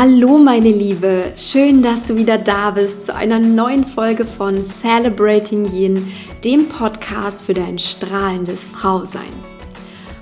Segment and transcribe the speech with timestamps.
[0.00, 5.64] Hallo meine Liebe, schön, dass du wieder da bist zu einer neuen Folge von Celebrating
[5.64, 6.12] Yin,
[6.44, 9.32] dem Podcast für dein strahlendes Frausein.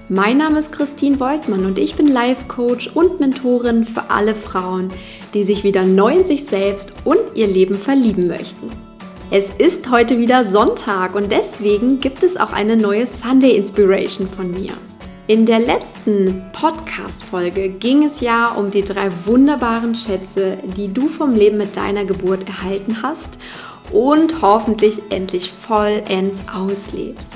[0.09, 4.89] Mein Name ist Christine Woltmann und ich bin Life Coach und Mentorin für alle Frauen,
[5.35, 8.71] die sich wieder neu in sich selbst und ihr Leben verlieben möchten.
[9.31, 14.53] Es ist heute wieder Sonntag und deswegen gibt es auch eine neue Sunday Inspiration von
[14.53, 14.73] mir.
[15.29, 21.33] In der letzten Podcast-Folge ging es ja um die drei wunderbaren Schätze, die du vom
[21.33, 23.37] Leben mit deiner Geburt erhalten hast
[23.91, 27.33] und hoffentlich endlich vollends auslebst.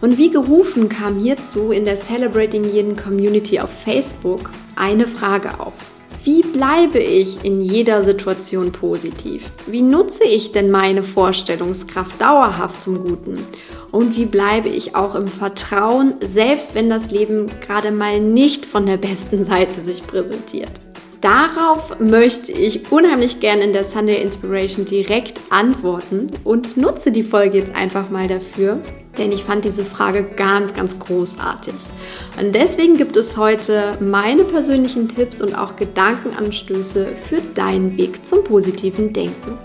[0.00, 5.74] Und wie gerufen kam hierzu in der Celebrating Jeden Community auf Facebook eine Frage auf.
[6.22, 9.50] Wie bleibe ich in jeder Situation positiv?
[9.66, 13.40] Wie nutze ich denn meine Vorstellungskraft dauerhaft zum Guten?
[13.92, 18.86] Und wie bleibe ich auch im Vertrauen, selbst wenn das Leben gerade mal nicht von
[18.86, 20.80] der besten Seite sich präsentiert?
[21.20, 27.58] Darauf möchte ich unheimlich gerne in der Sunday Inspiration direkt antworten und nutze die Folge
[27.58, 28.80] jetzt einfach mal dafür,
[29.18, 31.74] denn ich fand diese Frage ganz, ganz großartig.
[32.40, 38.42] Und deswegen gibt es heute meine persönlichen Tipps und auch Gedankenanstöße für deinen Weg zum
[38.42, 39.58] positiven Denken.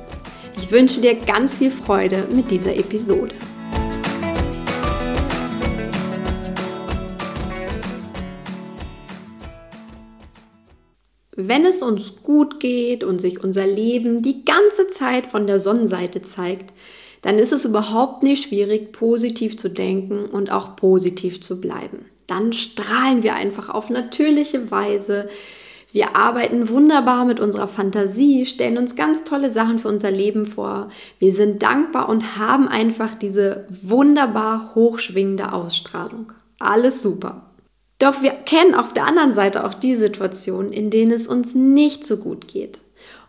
[0.56, 3.34] Ich wünsche dir ganz viel Freude mit dieser Episode.
[11.40, 16.24] Wenn es uns gut geht und sich unser Leben die ganze Zeit von der Sonnenseite
[16.24, 16.74] zeigt,
[17.22, 22.06] dann ist es überhaupt nicht schwierig, positiv zu denken und auch positiv zu bleiben.
[22.26, 25.30] Dann strahlen wir einfach auf natürliche Weise.
[25.92, 30.90] Wir arbeiten wunderbar mit unserer Fantasie, stellen uns ganz tolle Sachen für unser Leben vor.
[31.20, 36.34] Wir sind dankbar und haben einfach diese wunderbar hochschwingende Ausstrahlung.
[36.58, 37.47] Alles super.
[38.00, 42.06] Doch wir kennen auf der anderen Seite auch die Situationen, in denen es uns nicht
[42.06, 42.80] so gut geht.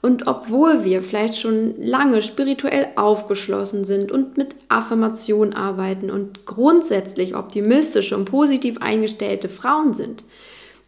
[0.00, 7.34] Und obwohl wir vielleicht schon lange spirituell aufgeschlossen sind und mit Affirmation arbeiten und grundsätzlich
[7.34, 10.24] optimistische und positiv eingestellte Frauen sind,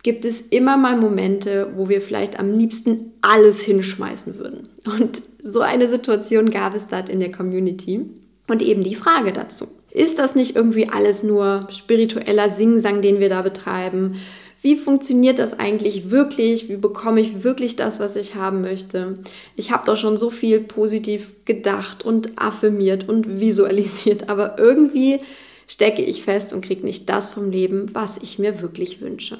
[0.02, 4.68] gibt es immer mal Momente, wo wir vielleicht am liebsten alles hinschmeißen würden.
[4.86, 8.08] Und so eine Situation gab es dort in der Community.
[8.48, 9.68] Und eben die Frage dazu.
[9.92, 14.20] Ist das nicht irgendwie alles nur spiritueller Singsang, den wir da betreiben?
[14.62, 16.68] Wie funktioniert das eigentlich wirklich?
[16.68, 19.14] Wie bekomme ich wirklich das, was ich haben möchte?
[19.56, 25.18] Ich habe doch schon so viel positiv gedacht und affirmiert und visualisiert, aber irgendwie
[25.66, 29.38] stecke ich fest und kriege nicht das vom Leben, was ich mir wirklich wünsche.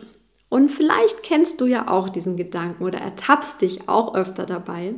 [0.49, 4.95] Und vielleicht kennst du ja auch diesen Gedanken oder ertappst dich auch öfter dabei.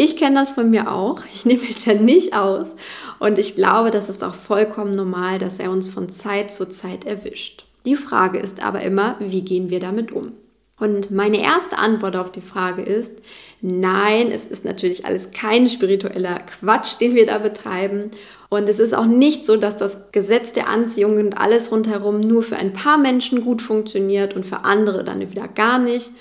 [0.00, 1.22] Ich kenne das von mir auch.
[1.34, 2.76] Ich nehme mich da nicht aus.
[3.18, 7.04] Und ich glaube, das ist auch vollkommen normal, dass er uns von Zeit zu Zeit
[7.04, 7.64] erwischt.
[7.84, 10.34] Die Frage ist aber immer, wie gehen wir damit um?
[10.78, 13.14] Und meine erste Antwort auf die Frage ist,
[13.60, 18.12] nein, es ist natürlich alles kein spiritueller Quatsch, den wir da betreiben.
[18.50, 22.44] Und es ist auch nicht so, dass das Gesetz der Anziehung und alles rundherum nur
[22.44, 26.12] für ein paar Menschen gut funktioniert und für andere dann wieder gar nicht,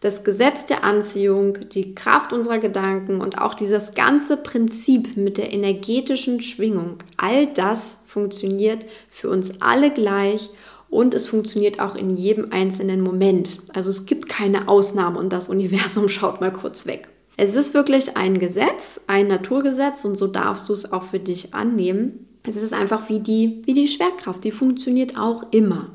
[0.00, 5.52] das Gesetz der Anziehung, die Kraft unserer Gedanken und auch dieses ganze Prinzip mit der
[5.52, 10.50] energetischen Schwingung, all das funktioniert für uns alle gleich
[10.88, 13.60] und es funktioniert auch in jedem einzelnen Moment.
[13.74, 17.08] Also es gibt keine Ausnahme und das Universum schaut mal kurz weg.
[17.36, 21.54] Es ist wirklich ein Gesetz, ein Naturgesetz und so darfst du es auch für dich
[21.54, 22.26] annehmen.
[22.42, 25.90] Es ist einfach wie die, wie die Schwerkraft, die funktioniert auch immer.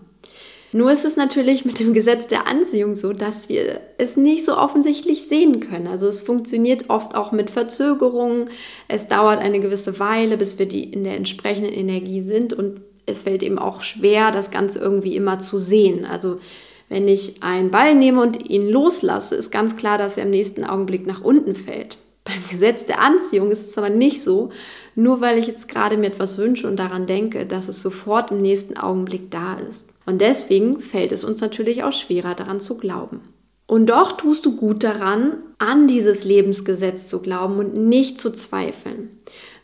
[0.76, 4.58] Nur ist es natürlich mit dem Gesetz der Anziehung so, dass wir es nicht so
[4.58, 5.88] offensichtlich sehen können.
[5.88, 8.50] Also es funktioniert oft auch mit Verzögerungen.
[8.90, 13.24] Es dauert eine gewisse Weile, bis wir die in der entsprechenden Energie sind und es
[13.24, 16.04] fällt eben auch schwer, das Ganze irgendwie immer zu sehen.
[16.04, 16.42] Also
[16.90, 20.66] wenn ich einen Ball nehme und ihn loslasse, ist ganz klar, dass er im nächsten
[20.66, 22.00] Augenblick nach unten fällt.
[22.26, 24.50] Beim Gesetz der Anziehung ist es aber nicht so,
[24.96, 28.42] nur weil ich jetzt gerade mir etwas wünsche und daran denke, dass es sofort im
[28.42, 29.90] nächsten Augenblick da ist.
[30.06, 33.22] Und deswegen fällt es uns natürlich auch schwerer daran zu glauben.
[33.68, 39.10] Und doch tust du gut daran, an dieses Lebensgesetz zu glauben und nicht zu zweifeln,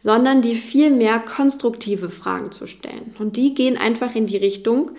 [0.01, 3.15] sondern dir viel mehr konstruktive Fragen zu stellen.
[3.19, 4.91] Und die gehen einfach in die Richtung,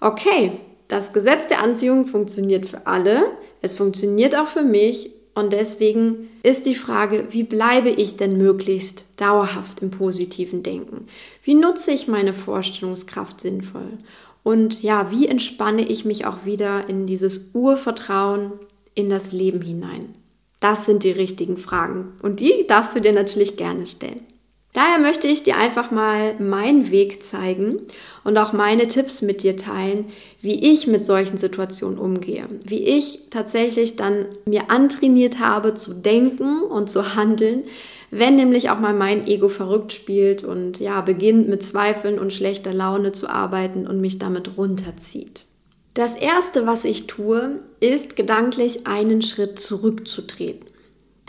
[0.00, 0.52] okay,
[0.88, 3.22] das Gesetz der Anziehung funktioniert für alle,
[3.62, 9.04] es funktioniert auch für mich und deswegen ist die Frage, wie bleibe ich denn möglichst
[9.16, 11.06] dauerhaft im positiven Denken?
[11.42, 13.98] Wie nutze ich meine Vorstellungskraft sinnvoll?
[14.42, 18.52] Und ja, wie entspanne ich mich auch wieder in dieses Urvertrauen
[18.94, 20.14] in das Leben hinein?
[20.60, 24.26] Das sind die richtigen Fragen und die darfst du dir natürlich gerne stellen.
[24.72, 27.80] Daher möchte ich dir einfach mal meinen Weg zeigen
[28.22, 30.06] und auch meine Tipps mit dir teilen,
[30.42, 32.46] wie ich mit solchen Situationen umgehe.
[32.64, 37.64] Wie ich tatsächlich dann mir antrainiert habe zu denken und zu handeln,
[38.12, 42.72] wenn nämlich auch mal mein Ego verrückt spielt und ja, beginnt mit Zweifeln und schlechter
[42.72, 45.46] Laune zu arbeiten und mich damit runterzieht.
[45.94, 50.69] Das erste, was ich tue, ist gedanklich einen Schritt zurückzutreten.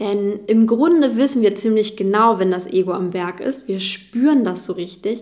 [0.01, 3.67] Denn im Grunde wissen wir ziemlich genau, wenn das Ego am Werk ist.
[3.67, 5.21] Wir spüren das so richtig,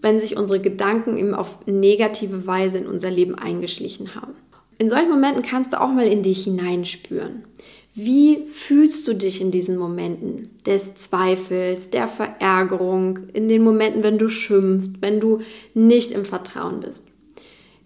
[0.00, 4.34] wenn sich unsere Gedanken eben auf negative Weise in unser Leben eingeschlichen haben.
[4.78, 7.42] In solchen Momenten kannst du auch mal in dich hineinspüren.
[7.96, 14.18] Wie fühlst du dich in diesen Momenten des Zweifels, der Verärgerung, in den Momenten, wenn
[14.18, 15.40] du schimpfst, wenn du
[15.74, 17.08] nicht im Vertrauen bist?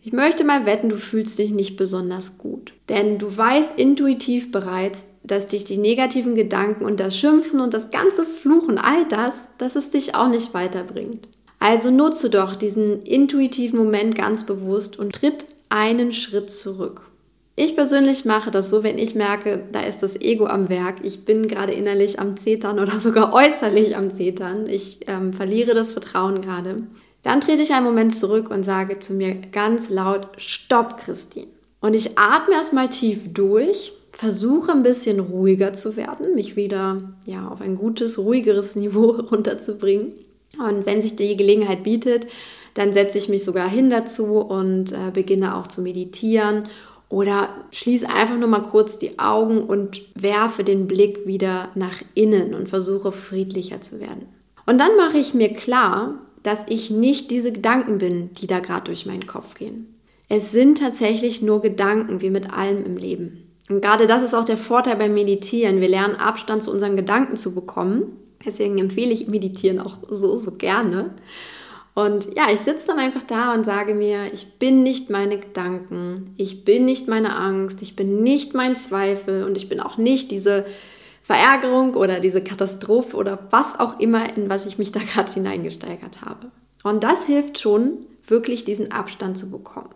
[0.03, 2.75] Ich möchte mal wetten, du fühlst dich nicht besonders gut.
[2.91, 7.91] Denn du weißt intuitiv bereits, dass dich die negativen Gedanken und das Schimpfen und das
[7.91, 11.29] ganze Fluchen, all das, dass es dich auch nicht weiterbringt.
[11.59, 17.03] Also nutze doch diesen intuitiven Moment ganz bewusst und tritt einen Schritt zurück.
[17.55, 20.97] Ich persönlich mache das so, wenn ich merke, da ist das Ego am Werk.
[21.03, 24.67] Ich bin gerade innerlich am Zetern oder sogar äußerlich am Zetern.
[24.67, 26.77] Ich ähm, verliere das Vertrauen gerade.
[27.23, 31.49] Dann trete ich einen Moment zurück und sage zu mir ganz laut, Stopp, Christine.
[31.83, 37.49] Und ich atme erstmal tief durch, versuche ein bisschen ruhiger zu werden, mich wieder ja,
[37.49, 40.13] auf ein gutes, ruhigeres Niveau runterzubringen.
[40.59, 42.27] Und wenn sich die Gelegenheit bietet,
[42.75, 46.65] dann setze ich mich sogar hin dazu und äh, beginne auch zu meditieren
[47.09, 52.53] oder schließe einfach nur mal kurz die Augen und werfe den Blick wieder nach innen
[52.53, 54.27] und versuche friedlicher zu werden.
[54.67, 58.85] Und dann mache ich mir klar, dass ich nicht diese Gedanken bin, die da gerade
[58.85, 59.95] durch meinen Kopf gehen.
[60.29, 63.50] Es sind tatsächlich nur Gedanken, wie mit allem im Leben.
[63.71, 65.81] Und gerade das ist auch der Vorteil beim Meditieren.
[65.81, 68.17] Wir lernen Abstand zu unseren Gedanken zu bekommen.
[68.45, 71.15] Deswegen empfehle ich Meditieren auch so, so gerne.
[71.95, 76.35] Und ja, ich sitze dann einfach da und sage mir, ich bin nicht meine Gedanken,
[76.37, 80.31] ich bin nicht meine Angst, ich bin nicht mein Zweifel und ich bin auch nicht
[80.31, 80.65] diese
[81.23, 86.23] Verärgerung oder diese Katastrophe oder was auch immer, in was ich mich da gerade hineingesteigert
[86.23, 86.51] habe.
[86.83, 89.91] Und das hilft schon, wirklich diesen Abstand zu bekommen.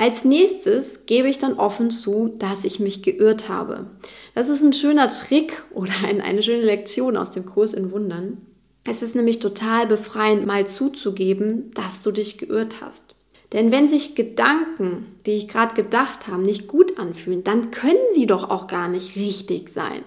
[0.00, 3.90] Als nächstes gebe ich dann offen zu, dass ich mich geirrt habe.
[4.34, 8.38] Das ist ein schöner Trick oder ein, eine schöne Lektion aus dem Kurs in Wundern.
[8.86, 13.14] Es ist nämlich total befreiend, mal zuzugeben, dass du dich geirrt hast.
[13.52, 18.24] Denn wenn sich Gedanken, die ich gerade gedacht habe, nicht gut anfühlen, dann können sie
[18.24, 20.00] doch auch gar nicht richtig sein.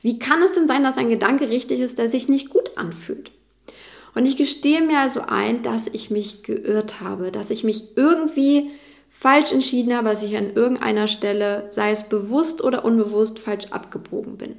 [0.00, 3.32] Wie kann es denn sein, dass ein Gedanke richtig ist, der sich nicht gut anfühlt?
[4.14, 8.70] Und ich gestehe mir also ein, dass ich mich geirrt habe, dass ich mich irgendwie
[9.08, 14.36] falsch entschieden habe, dass ich an irgendeiner Stelle, sei es bewusst oder unbewusst, falsch abgebogen
[14.36, 14.56] bin.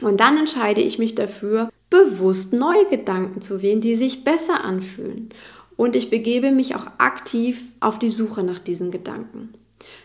[0.00, 5.30] Und dann entscheide ich mich dafür, bewusst neue Gedanken zu wählen, die sich besser anfühlen.
[5.76, 9.54] Und ich begebe mich auch aktiv auf die Suche nach diesen Gedanken.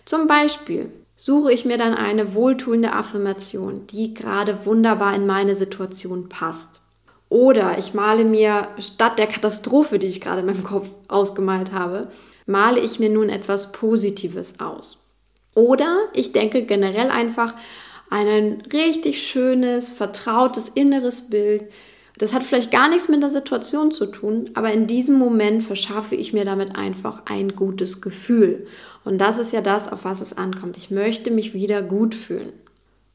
[0.06, 6.30] Zum Beispiel, suche ich mir dann eine wohltuende Affirmation, die gerade wunderbar in meine Situation
[6.30, 6.82] passt.
[7.30, 12.10] Oder ich male mir statt der Katastrophe, die ich gerade in meinem Kopf ausgemalt habe,
[12.46, 15.10] male ich mir nun etwas Positives aus.
[15.56, 17.56] Oder ich denke generell einfach
[18.10, 21.64] an ein richtig schönes, vertrautes inneres Bild,
[22.18, 26.16] das hat vielleicht gar nichts mit der Situation zu tun, aber in diesem Moment verschaffe
[26.16, 28.68] ich mir damit einfach ein gutes Gefühl.
[29.04, 30.78] Und das ist ja das, auf was es ankommt.
[30.78, 32.54] Ich möchte mich wieder gut fühlen.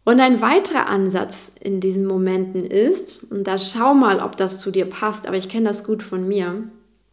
[0.04, 4.70] Und ein weiterer Ansatz in diesen Momenten ist, und da schau mal, ob das zu
[4.70, 6.64] dir passt, aber ich kenne das gut von mir,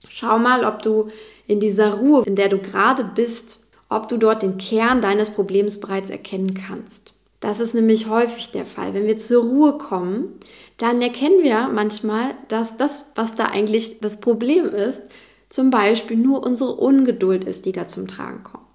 [0.09, 1.07] schau mal, ob du
[1.47, 5.79] in dieser Ruhe, in der du gerade bist, ob du dort den Kern deines Problems
[5.79, 7.13] bereits erkennen kannst.
[7.39, 8.93] Das ist nämlich häufig der Fall.
[8.93, 10.33] Wenn wir zur Ruhe kommen,
[10.77, 15.03] dann erkennen wir manchmal, dass das, was da eigentlich das Problem ist,
[15.49, 18.65] zum Beispiel nur unsere Ungeduld ist, die da zum Tragen kommt.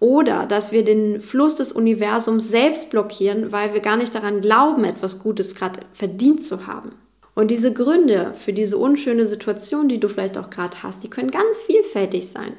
[0.00, 4.84] Oder dass wir den Fluss des Universums selbst blockieren, weil wir gar nicht daran glauben,
[4.84, 6.92] etwas Gutes gerade verdient zu haben.
[7.36, 11.30] Und diese Gründe für diese unschöne Situation, die du vielleicht auch gerade hast, die können
[11.30, 12.54] ganz vielfältig sein.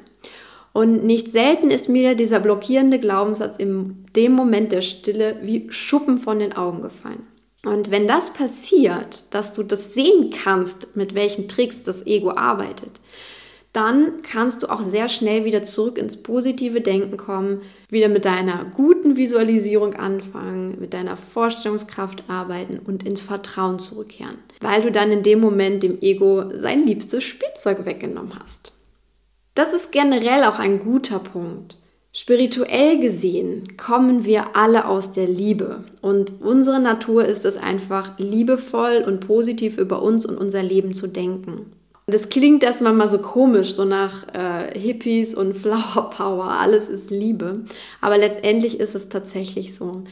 [0.72, 6.18] Und nicht selten ist mir dieser blockierende Glaubenssatz in dem Moment der Stille wie Schuppen
[6.18, 7.26] von den Augen gefallen.
[7.64, 13.00] Und wenn das passiert, dass du das sehen kannst, mit welchen Tricks das Ego arbeitet,
[13.72, 18.64] dann kannst du auch sehr schnell wieder zurück ins positive Denken kommen, wieder mit deiner
[18.64, 25.22] guten Visualisierung anfangen, mit deiner Vorstellungskraft arbeiten und ins Vertrauen zurückkehren, weil du dann in
[25.22, 28.72] dem Moment dem Ego sein liebstes Spielzeug weggenommen hast.
[29.54, 31.76] Das ist generell auch ein guter Punkt.
[32.12, 39.04] Spirituell gesehen kommen wir alle aus der Liebe und unsere Natur ist es einfach, liebevoll
[39.06, 41.72] und positiv über uns und unser Leben zu denken.
[42.06, 47.10] Das klingt erstmal mal so komisch, so nach äh, Hippies und Flower Power, alles ist
[47.10, 47.64] Liebe.
[48.00, 50.02] Aber letztendlich ist es tatsächlich so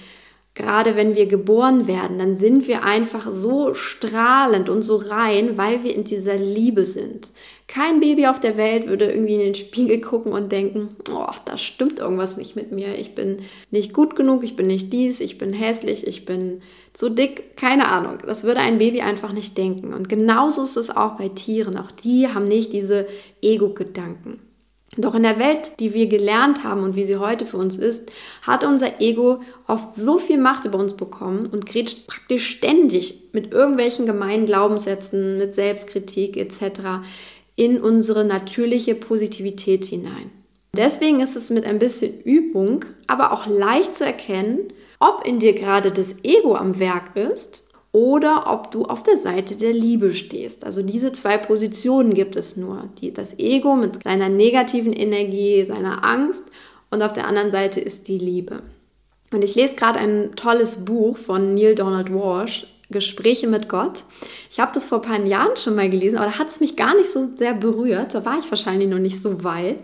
[0.57, 5.85] gerade wenn wir geboren werden, dann sind wir einfach so strahlend und so rein, weil
[5.85, 7.31] wir in dieser Liebe sind.
[7.69, 11.59] Kein Baby auf der Welt würde irgendwie in den Spiegel gucken und denken, oh, da
[11.59, 12.99] stimmt irgendwas nicht mit mir.
[12.99, 13.39] Ich bin
[13.71, 16.63] nicht gut genug, ich bin nicht dies, ich bin hässlich, ich bin
[16.95, 18.19] zu dick, keine Ahnung.
[18.27, 19.93] Das würde ein Baby einfach nicht denken.
[19.93, 21.77] Und genauso ist es auch bei Tieren.
[21.77, 23.07] Auch die haben nicht diese
[23.43, 24.41] Ego-Gedanken.
[24.97, 28.13] Doch in der Welt, die wir gelernt haben und wie sie heute für uns ist,
[28.43, 33.53] hat unser Ego oft so viel Macht über uns bekommen und grätscht praktisch ständig mit
[33.53, 37.03] irgendwelchen gemeinen Glaubenssätzen, mit Selbstkritik etc.
[37.57, 40.31] in unsere natürliche Positivität hinein.
[40.77, 45.53] Deswegen ist es mit ein bisschen Übung, aber auch leicht zu erkennen, ob in dir
[45.53, 47.66] gerade das Ego am Werk ist
[47.97, 50.67] oder ob du auf der Seite der Liebe stehst.
[50.67, 52.91] Also diese zwei Positionen gibt es nur.
[53.01, 56.45] Die, das Ego mit seiner negativen Energie, seiner Angst
[56.91, 58.59] und auf der anderen Seite ist die Liebe.
[59.33, 64.05] Und ich lese gerade ein tolles Buch von Neil Donald Walsh, Gespräche mit Gott.
[64.51, 66.77] Ich habe das vor ein paar Jahren schon mal gelesen, aber da hat es mich
[66.77, 68.13] gar nicht so sehr berührt.
[68.13, 69.79] Da war ich wahrscheinlich noch nicht so weit.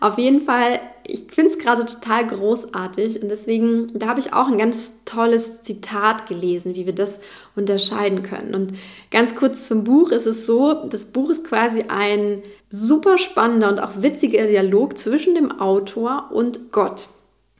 [0.00, 4.46] Auf jeden Fall, ich finde es gerade total großartig und deswegen, da habe ich auch
[4.46, 7.18] ein ganz tolles Zitat gelesen, wie wir das
[7.56, 8.54] unterscheiden können.
[8.54, 8.72] Und
[9.10, 13.78] ganz kurz zum Buch ist es so, das Buch ist quasi ein super spannender und
[13.78, 17.08] auch witziger Dialog zwischen dem Autor und Gott.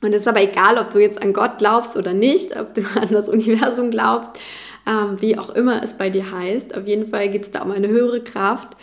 [0.02, 2.82] Und es ist aber egal, ob du jetzt an Gott glaubst oder nicht, ob du
[3.00, 4.32] an das Universum glaubst,
[4.86, 6.76] ähm, wie auch immer es bei dir heißt.
[6.76, 8.76] Auf jeden Fall geht es da um eine höhere Kraft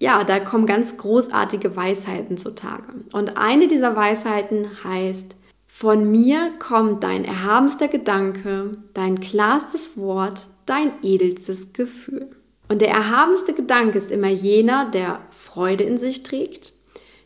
[0.00, 2.88] ja, da kommen ganz großartige Weisheiten zutage.
[3.12, 10.92] Und eine dieser Weisheiten heißt, von mir kommt dein erhabenster Gedanke, dein klarstes Wort, dein
[11.02, 12.30] edelstes Gefühl.
[12.68, 16.72] Und der erhabenste Gedanke ist immer jener, der Freude in sich trägt.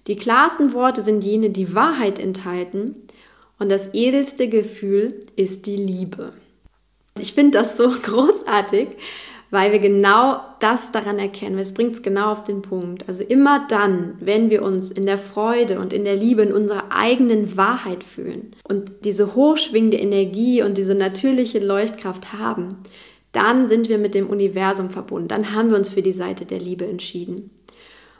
[0.06, 2.96] Die klarsten Worte sind jene, die Wahrheit enthalten.
[3.58, 6.32] Und das edelste Gefühl ist die Liebe.
[7.18, 8.88] Ich finde das so großartig,
[9.50, 11.58] weil wir genau das daran erkennen.
[11.58, 13.08] Es bringt es genau auf den Punkt.
[13.08, 16.84] Also immer dann, wenn wir uns in der Freude und in der Liebe in unserer
[16.90, 22.78] eigenen Wahrheit fühlen und diese hochschwingende Energie und diese natürliche Leuchtkraft haben,
[23.32, 25.28] dann sind wir mit dem Universum verbunden.
[25.28, 27.50] Dann haben wir uns für die Seite der Liebe entschieden.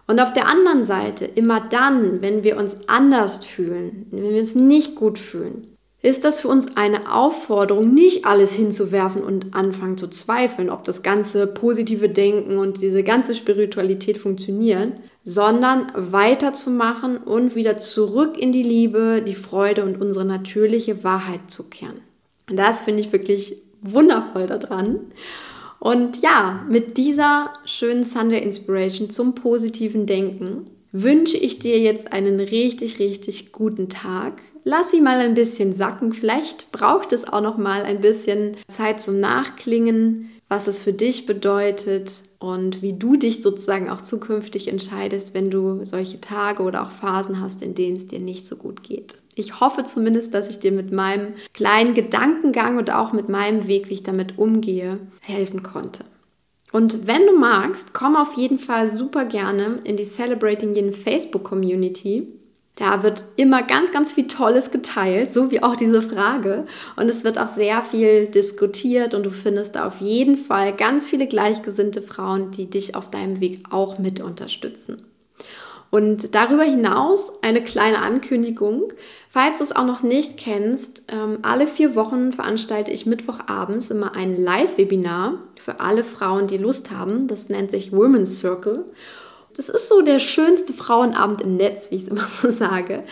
[0.07, 4.55] Und auf der anderen Seite, immer dann, wenn wir uns anders fühlen, wenn wir uns
[4.55, 5.74] nicht gut fühlen,
[6.05, 11.03] ist das für uns eine Aufforderung, nicht alles hinzuwerfen und anfangen zu zweifeln, ob das
[11.03, 18.63] ganze positive Denken und diese ganze Spiritualität funktionieren, sondern weiterzumachen und wieder zurück in die
[18.63, 22.03] Liebe, die Freude und unsere natürliche Wahrheit zu kehren.
[22.49, 25.01] Das finde ich wirklich wundervoll daran.
[25.79, 32.41] Und ja, mit dieser schönen Sunday Inspiration zum positiven Denken wünsche ich dir jetzt einen
[32.41, 34.43] richtig, richtig guten Tag.
[34.65, 36.15] Lass sie mal ein bisschen sacken.
[36.15, 41.27] Vielleicht braucht es auch noch mal ein bisschen Zeit zum Nachklingen, was es für dich
[41.27, 46.91] bedeutet und wie du dich sozusagen auch zukünftig entscheidest, wenn du solche Tage oder auch
[46.91, 49.19] Phasen hast, in denen es dir nicht so gut geht.
[49.37, 53.89] Ich hoffe zumindest, dass ich dir mit meinem kleinen Gedankengang und auch mit meinem Weg,
[53.89, 56.05] wie ich damit umgehe, helfen konnte.
[56.73, 61.45] Und wenn du magst, komm auf jeden Fall super gerne in die Celebrating Yin Facebook
[61.45, 62.29] Community.
[62.77, 66.67] Da wird immer ganz, ganz viel Tolles geteilt, so wie auch diese Frage.
[66.97, 71.07] Und es wird auch sehr viel diskutiert und du findest da auf jeden Fall ganz
[71.07, 75.03] viele gleichgesinnte Frauen, die dich auf deinem Weg auch mit unterstützen.
[75.95, 78.93] Und darüber hinaus eine kleine Ankündigung.
[79.29, 84.17] Falls du es auch noch nicht kennst, ähm, alle vier Wochen veranstalte ich Mittwochabends immer
[84.17, 87.29] ein Live-Webinar für alle Frauen, die Lust haben.
[87.29, 88.85] Das nennt sich Women's Circle.
[89.57, 93.03] Das ist so der schönste Frauenabend im Netz, wie ich es immer so sage.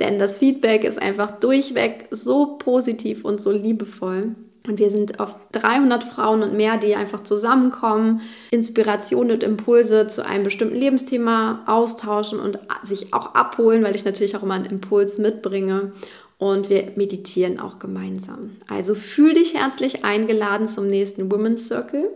[0.00, 4.34] Denn das Feedback ist einfach durchweg so positiv und so liebevoll.
[4.66, 8.20] Und wir sind auf 300 Frauen und mehr, die einfach zusammenkommen,
[8.52, 14.36] Inspiration und Impulse zu einem bestimmten Lebensthema austauschen und sich auch abholen, weil ich natürlich
[14.36, 15.92] auch immer einen Impuls mitbringe.
[16.38, 18.50] Und wir meditieren auch gemeinsam.
[18.68, 22.10] Also fühl dich herzlich eingeladen zum nächsten Women's Circle.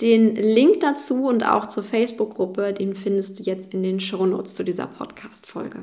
[0.00, 4.62] Den Link dazu und auch zur Facebook-Gruppe, den findest du jetzt in den Shownotes zu
[4.62, 5.78] dieser Podcast-Folge.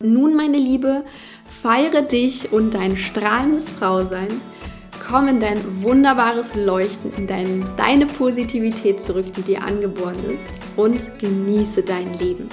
[0.00, 1.04] Nun, meine Liebe,
[1.46, 4.40] feiere dich und dein strahlendes Frausein
[5.06, 11.18] komm in dein wunderbares Leuchten, in dein, deine Positivität zurück, die dir angeboren ist und
[11.18, 12.48] genieße dein Leben.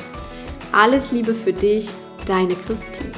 [0.72, 1.90] Alles Liebe für dich,
[2.26, 3.12] deine Christine.